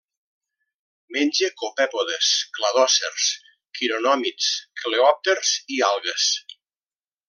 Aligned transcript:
Menja 1.15 1.49
copèpodes, 1.63 2.31
cladòcers, 2.57 3.29
quironòmids, 3.81 4.51
coleòpters 4.83 5.57
i 5.77 5.83
algues. 5.93 6.31